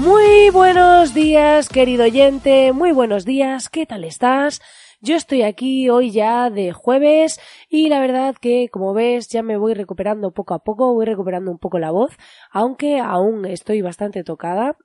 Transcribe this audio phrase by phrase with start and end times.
[0.00, 4.62] Muy buenos días, querido oyente, muy buenos días, ¿qué tal estás?
[5.02, 7.38] Yo estoy aquí hoy ya de jueves
[7.68, 11.50] y la verdad que, como ves, ya me voy recuperando poco a poco, voy recuperando
[11.50, 12.16] un poco la voz,
[12.50, 14.78] aunque aún estoy bastante tocada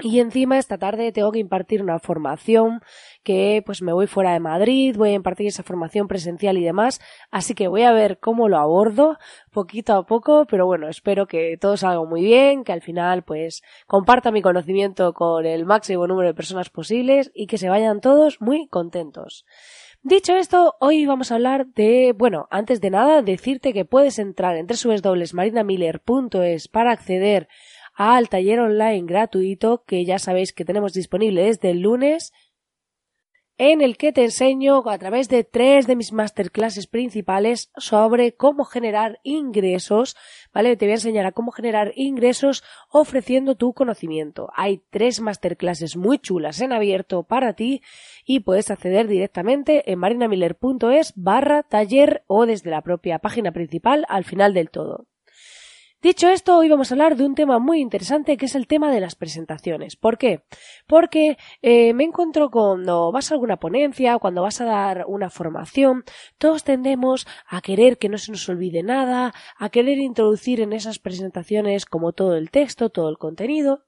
[0.00, 2.80] y encima esta tarde tengo que impartir una formación
[3.22, 7.00] que pues me voy fuera de Madrid, voy a impartir esa formación presencial y demás,
[7.30, 9.18] así que voy a ver cómo lo abordo
[9.52, 13.62] poquito a poco, pero bueno, espero que todo salga muy bien, que al final pues
[13.86, 18.40] comparta mi conocimiento con el máximo número de personas posibles y que se vayan todos
[18.40, 19.44] muy contentos.
[20.06, 24.54] Dicho esto, hoy vamos a hablar de, bueno, antes de nada, decirte que puedes entrar
[24.56, 27.48] en www.marinamiller.es para acceder
[27.94, 32.32] al taller online gratuito que ya sabéis que tenemos disponible desde el lunes
[33.56, 38.64] en el que te enseño a través de tres de mis masterclasses principales sobre cómo
[38.64, 40.16] generar ingresos,
[40.52, 40.76] ¿vale?
[40.76, 44.50] Te voy a enseñar a cómo generar ingresos ofreciendo tu conocimiento.
[44.56, 47.82] Hay tres masterclasses muy chulas en abierto para ti
[48.24, 54.24] y puedes acceder directamente en marinamiller.es barra taller o desde la propia página principal al
[54.24, 55.06] final del todo.
[56.04, 58.92] Dicho esto, hoy vamos a hablar de un tema muy interesante que es el tema
[58.92, 59.96] de las presentaciones.
[59.96, 60.44] ¿Por qué?
[60.86, 66.04] Porque eh, me encuentro cuando vas a alguna ponencia, cuando vas a dar una formación,
[66.36, 70.98] todos tendemos a querer que no se nos olvide nada, a querer introducir en esas
[70.98, 73.86] presentaciones como todo el texto, todo el contenido,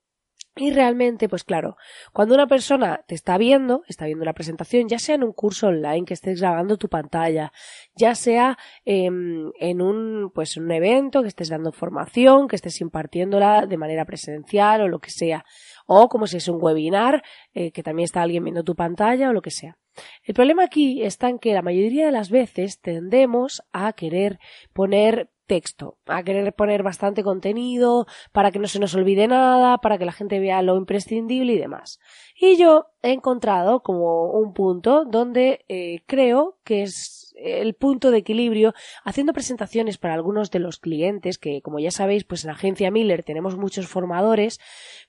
[0.57, 1.77] y realmente, pues claro,
[2.13, 5.69] cuando una persona te está viendo, está viendo la presentación, ya sea en un curso
[5.69, 7.53] online que estés grabando tu pantalla,
[7.95, 13.67] ya sea em, en un, pues, un evento que estés dando formación, que estés impartiéndola
[13.67, 15.45] de manera presencial o lo que sea,
[15.87, 17.23] o como si es un webinar,
[17.53, 19.77] eh, que también está alguien viendo tu pantalla o lo que sea.
[20.23, 24.39] El problema aquí está en que la mayoría de las veces tendemos a querer
[24.73, 29.99] poner texto, a querer poner bastante contenido para que no se nos olvide nada, para
[29.99, 31.99] que la gente vea lo imprescindible y demás.
[32.39, 38.19] Y yo he encontrado como un punto donde eh, creo que es el punto de
[38.19, 38.75] equilibrio
[39.05, 43.25] haciendo presentaciones para algunos de los clientes que como ya sabéis pues en agencia Miller
[43.25, 44.59] tenemos muchos formadores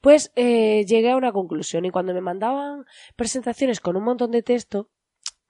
[0.01, 4.43] pues eh, llegué a una conclusión y cuando me mandaban presentaciones con un montón de
[4.43, 4.89] texto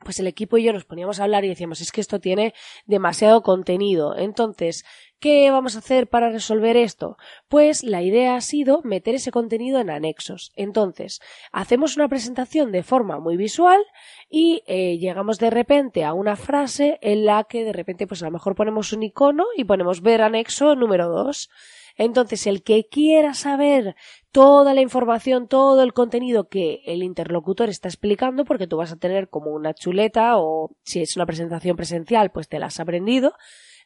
[0.08, 2.54] pues el equipo y yo nos poníamos a hablar y decíamos es que esto tiene
[2.86, 4.18] demasiado contenido.
[4.18, 4.86] Entonces,
[5.20, 7.18] ¿qué vamos a hacer para resolver esto?
[7.50, 10.54] Pues la idea ha sido meter ese contenido en anexos.
[10.56, 11.20] Entonces,
[11.52, 13.82] hacemos una presentación de forma muy visual
[14.30, 18.28] y eh, llegamos de repente a una frase en la que de repente pues a
[18.28, 21.50] lo mejor ponemos un icono y ponemos ver anexo número 2.
[21.98, 23.96] Entonces, el que quiera saber
[24.32, 28.98] toda la información, todo el contenido que el interlocutor está explicando, porque tú vas a
[28.98, 33.34] tener como una chuleta o si es una presentación presencial, pues te la has aprendido,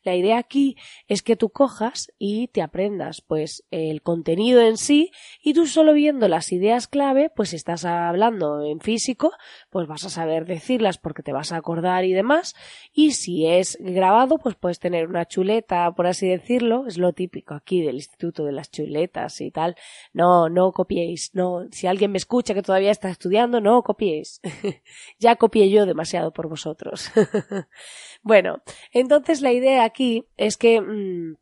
[0.03, 5.11] la idea aquí es que tú cojas y te aprendas pues el contenido en sí
[5.43, 9.31] y tú solo viendo las ideas clave, pues si estás hablando en físico,
[9.69, 12.55] pues vas a saber decirlas porque te vas a acordar y demás.
[12.93, 17.53] Y si es grabado, pues puedes tener una chuleta, por así decirlo, es lo típico
[17.53, 19.75] aquí del Instituto de las Chuletas y tal.
[20.13, 24.41] No, no copiéis, no, si alguien me escucha que todavía está estudiando, no copiéis.
[25.19, 27.11] ya copié yo demasiado por vosotros.
[28.21, 28.61] bueno,
[28.91, 31.35] entonces la idea aquí es que mm,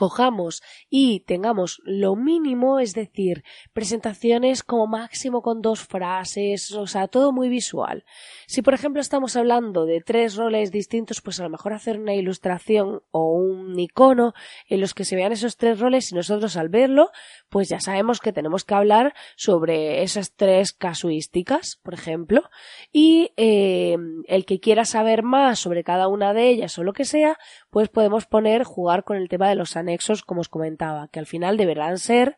[0.00, 7.08] cojamos y tengamos lo mínimo, es decir, presentaciones como máximo con dos frases, o sea,
[7.08, 8.04] todo muy visual.
[8.46, 12.14] Si por ejemplo estamos hablando de tres roles distintos, pues a lo mejor hacer una
[12.14, 14.32] ilustración o un icono
[14.68, 17.10] en los que se vean esos tres roles y nosotros al verlo,
[17.48, 22.48] pues ya sabemos que tenemos que hablar sobre esas tres casuísticas, por ejemplo,
[22.90, 27.04] y eh, el que quiera saber más sobre cada una de ellas o lo que
[27.04, 27.38] sea,
[27.70, 31.26] pues podemos poner jugar con el tema de los anexos, como os comentaba, que al
[31.26, 32.36] final deberán ser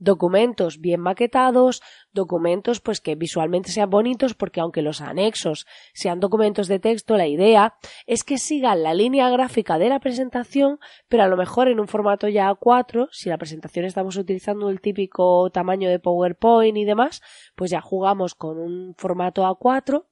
[0.00, 1.82] documentos bien maquetados,
[2.12, 7.28] documentos pues que visualmente sean bonitos porque aunque los anexos sean documentos de texto, la
[7.28, 7.74] idea
[8.06, 11.86] es que sigan la línea gráfica de la presentación, pero a lo mejor en un
[11.86, 17.20] formato ya A4, si la presentación estamos utilizando el típico tamaño de PowerPoint y demás,
[17.54, 20.06] pues ya jugamos con un formato A4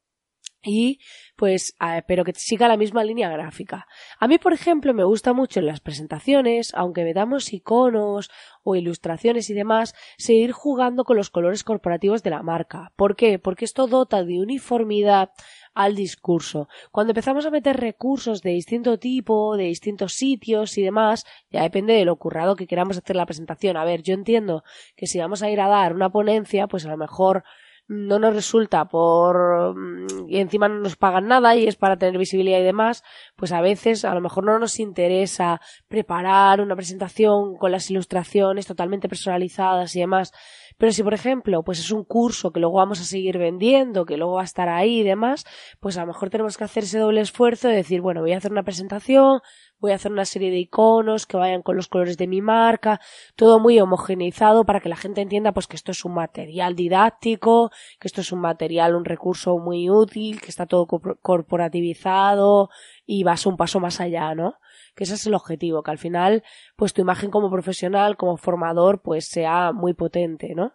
[0.62, 1.00] y
[1.36, 1.74] pues
[2.06, 3.86] pero que siga la misma línea gráfica.
[4.18, 8.30] A mí, por ejemplo, me gusta mucho en las presentaciones, aunque metamos iconos
[8.64, 12.92] o ilustraciones y demás, seguir jugando con los colores corporativos de la marca.
[12.96, 13.38] ¿Por qué?
[13.38, 15.30] Porque esto dota de uniformidad
[15.74, 16.68] al discurso.
[16.90, 21.94] Cuando empezamos a meter recursos de distinto tipo, de distintos sitios y demás, ya depende
[21.94, 23.76] de lo currado que queramos hacer la presentación.
[23.76, 24.64] A ver, yo entiendo
[24.96, 27.44] que si vamos a ir a dar una ponencia, pues a lo mejor
[27.88, 32.18] no nos resulta por mm, y encima no nos pagan nada y es para tener
[32.18, 33.02] visibilidad y demás,
[33.34, 38.66] pues a veces a lo mejor no nos interesa preparar una presentación con las ilustraciones
[38.66, 40.32] totalmente personalizadas y demás.
[40.78, 44.16] Pero si por ejemplo, pues es un curso que luego vamos a seguir vendiendo, que
[44.16, 45.44] luego va a estar ahí y demás,
[45.80, 48.36] pues a lo mejor tenemos que hacer ese doble esfuerzo de decir, bueno, voy a
[48.36, 49.40] hacer una presentación,
[49.80, 53.00] voy a hacer una serie de iconos que vayan con los colores de mi marca,
[53.34, 57.70] todo muy homogeneizado para que la gente entienda pues que esto es un material didáctico,
[57.98, 62.70] que esto es un material, un recurso muy útil, que está todo corporativizado
[63.04, 64.54] y vas un paso más allá, ¿no?
[64.98, 66.42] Que ese es el objetivo, que al final
[66.74, 70.72] pues tu imagen como profesional, como formador, pues sea muy potente, ¿no?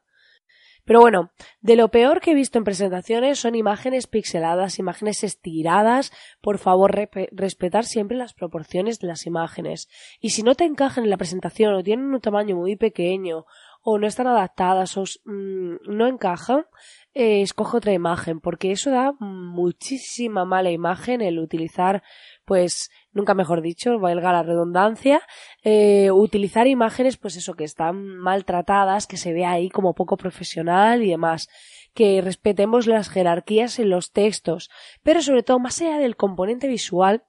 [0.85, 1.31] Pero bueno,
[1.61, 6.11] de lo peor que he visto en presentaciones son imágenes pixeladas, imágenes estiradas.
[6.41, 6.93] Por favor,
[7.31, 9.89] respetar siempre las proporciones de las imágenes.
[10.19, 13.45] Y si no te encajan en la presentación o tienen un tamaño muy pequeño
[13.81, 16.65] o no están adaptadas o mm, no encajan,
[17.13, 22.03] eh, escoge otra imagen, porque eso da muchísima mala imagen el utilizar,
[22.45, 25.21] pues, nunca mejor dicho, valga la redundancia,
[25.63, 31.03] eh, utilizar imágenes, pues eso, que están maltratadas, que se ve ahí como poco profesional
[31.03, 31.47] y demás
[31.93, 34.69] que respetemos las jerarquías en los textos,
[35.03, 37.23] pero sobre todo más allá del componente visual,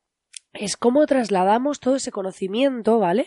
[0.53, 3.27] es cómo trasladamos todo ese conocimiento, ¿vale?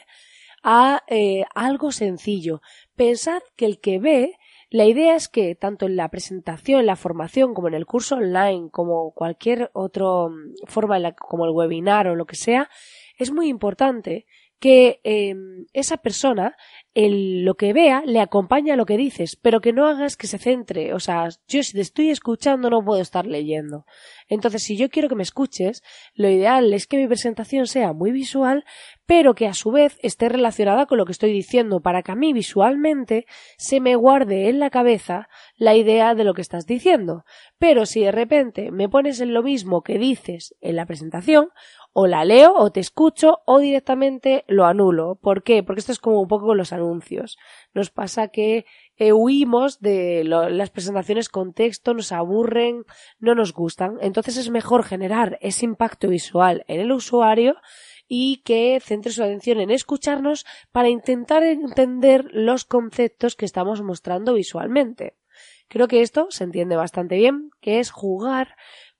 [0.64, 2.62] A eh, algo sencillo.
[2.96, 4.38] Pensad que el que ve
[4.70, 8.16] la idea es que tanto en la presentación, en la formación, como en el curso
[8.16, 12.70] online, como cualquier otra mm, forma, como el webinar o lo que sea,
[13.18, 14.26] es muy importante
[14.60, 16.56] que em, esa persona
[16.94, 20.26] el, lo que vea le acompaña a lo que dices, pero que no hagas que
[20.26, 20.94] se centre.
[20.94, 23.86] O sea, yo si te estoy escuchando no puedo estar leyendo.
[24.28, 25.84] Entonces, si yo quiero que me escuches,
[26.16, 28.66] lo ideal es que mi presentación sea muy visual,
[29.06, 32.16] pero que a su vez esté relacionada con lo que estoy diciendo, para que a
[32.16, 33.28] mí visualmente
[33.58, 37.26] se me guarde en la cabeza la idea de lo que estás diciendo.
[37.60, 41.50] Pero si de repente me pones en lo mismo que dices en la presentación,
[42.00, 45.16] o la leo o te escucho o directamente lo anulo.
[45.16, 45.64] ¿Por qué?
[45.64, 47.38] Porque esto es como un poco con los anuncios.
[47.74, 48.66] Nos pasa que
[48.96, 52.84] eh, huimos de las presentaciones con texto, nos aburren,
[53.20, 53.98] no nos gustan.
[54.02, 57.56] Entonces es mejor generar ese impacto visual en el usuario
[58.08, 64.34] y que centre su atención en escucharnos para intentar entender los conceptos que estamos mostrando
[64.34, 65.18] visualmente.
[65.70, 68.56] Creo que esto se entiende bastante bien, que es jugar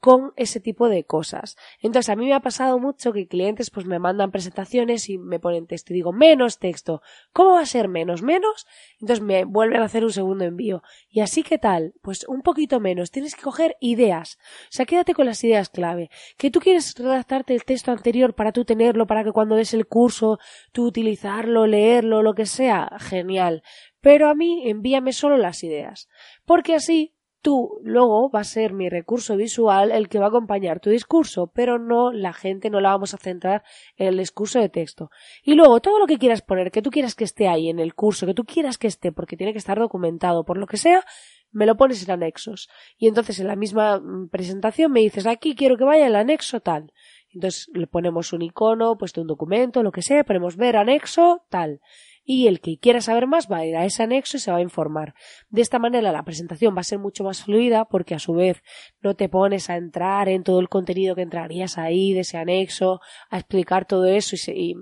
[0.08, 1.58] con ese tipo de cosas.
[1.82, 5.38] Entonces, a mí me ha pasado mucho que clientes pues me mandan presentaciones y me
[5.38, 7.02] ponen texto y digo menos texto.
[7.34, 8.22] ¿Cómo va a ser menos?
[8.22, 8.66] ¿Menos?
[9.02, 10.82] Entonces me vuelven a hacer un segundo envío.
[11.10, 11.94] ¿Y así qué tal?
[12.02, 13.12] Pues un poquito menos.
[13.12, 14.38] Tienes que coger ideas.
[14.40, 16.10] O sea, quédate con las ideas clave.
[16.38, 19.88] Que tú quieres redactarte el texto anterior para tú tenerlo, para que cuando des el
[19.88, 20.40] curso
[20.72, 22.90] tú utilizarlo, leerlo, lo que sea.
[22.98, 23.62] Genial.
[24.00, 26.08] Pero a mí envíame solo las ideas.
[26.46, 30.80] Porque así tú luego va a ser mi recurso visual el que va a acompañar
[30.80, 33.64] tu discurso, pero no la gente no la vamos a centrar
[33.96, 35.10] en el discurso de texto.
[35.44, 37.96] Y luego todo lo que quieras poner, que tú quieras que esté ahí en el
[37.96, 41.04] curso, que tú quieras que esté porque tiene que estar documentado por lo que sea,
[41.52, 42.70] me lo pones en anexos.
[42.98, 46.60] Y entonces en la misma mm, presentación me dices aquí quiero que vaya el anexo
[46.60, 46.92] tal.
[47.34, 51.44] Entonces le ponemos un icono, pues de un documento, lo que sea, ponemos ver anexo
[51.50, 51.82] tal
[52.30, 54.58] y el que quiera saber más va a ir a ese anexo y se va
[54.58, 55.16] a informar.
[55.50, 58.62] De esta manera la presentación va a ser mucho más fluida porque a su vez
[59.02, 63.00] no te pones a entrar en todo el contenido que entrarías ahí de ese anexo,
[63.30, 64.76] a explicar todo eso y,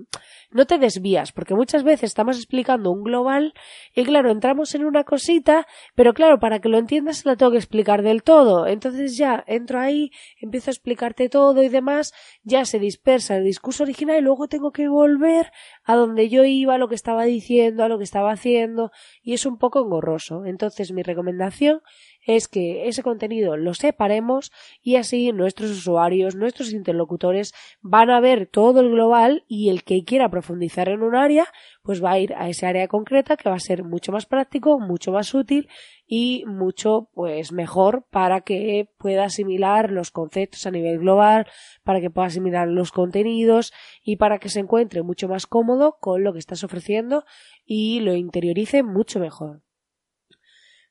[0.50, 3.54] no te desvías porque muchas veces estamos explicando un global
[3.94, 7.58] y claro, entramos en una cosita, pero claro, para que lo entiendas la tengo que
[7.58, 8.66] explicar del todo.
[8.66, 10.10] Entonces ya entro ahí,
[10.40, 12.12] empiezo a explicarte todo y demás,
[12.42, 15.52] ya se dispersa el discurso original y luego tengo que volver
[15.86, 18.90] a donde yo iba, a lo que estaba diciendo, a lo que estaba haciendo,
[19.22, 20.44] y es un poco engorroso.
[20.44, 21.80] Entonces mi recomendación
[22.26, 24.52] es que ese contenido lo separemos
[24.82, 30.04] y así nuestros usuarios, nuestros interlocutores van a ver todo el global y el que
[30.04, 31.46] quiera profundizar en un área,
[31.82, 34.80] pues va a ir a esa área concreta que va a ser mucho más práctico,
[34.80, 35.68] mucho más útil
[36.04, 41.46] y mucho pues mejor para que pueda asimilar los conceptos a nivel global,
[41.84, 46.24] para que pueda asimilar los contenidos y para que se encuentre mucho más cómodo con
[46.24, 47.24] lo que estás ofreciendo
[47.64, 49.65] y lo interiorice mucho mejor.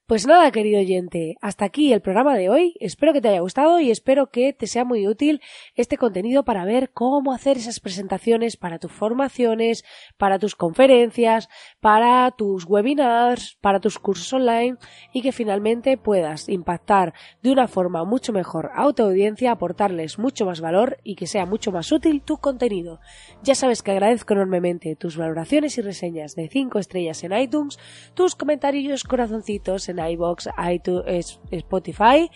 [0.08, 2.76] Pues nada, querido oyente, hasta aquí el programa de hoy.
[2.80, 5.42] Espero que te haya gustado y espero que te sea muy útil
[5.74, 9.84] este contenido para ver cómo hacer esas presentaciones para tus formaciones,
[10.20, 14.78] para tus conferencias, para tus webinars, para tus cursos online
[15.12, 20.46] y que finalmente puedas impactar de una forma mucho mejor a tu audiencia, aportarles mucho
[20.46, 23.00] más valor y que sea mucho más útil tu contenido.
[23.42, 27.80] Ya sabes que agradezco enormemente tus valoraciones y reseñas de 5 estrellas en iTunes,
[28.14, 32.30] tus comentarios corazoncitos en iBox, iTunes, Spotify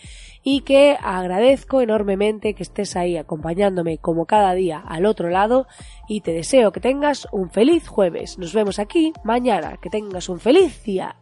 [0.43, 5.67] y que agradezco enormemente que estés ahí acompañándome como cada día al otro lado
[6.07, 8.37] y te deseo que tengas un feliz jueves.
[8.37, 9.77] Nos vemos aquí mañana.
[9.81, 11.15] Que tengas un feliz día.